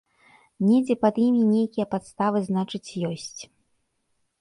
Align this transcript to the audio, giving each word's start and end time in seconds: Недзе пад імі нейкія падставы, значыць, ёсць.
Недзе 0.69 0.95
пад 1.03 1.15
імі 1.27 1.43
нейкія 1.53 1.85
падставы, 1.93 2.43
значыць, 2.51 2.91
ёсць. 3.15 3.33